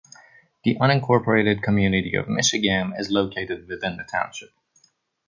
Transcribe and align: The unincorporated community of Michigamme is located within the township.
The 0.63 0.77
unincorporated 0.79 1.61
community 1.61 2.15
of 2.15 2.25
Michigamme 2.27 2.93
is 2.99 3.11
located 3.11 3.67
within 3.67 3.97
the 3.97 4.03
township. 4.03 4.49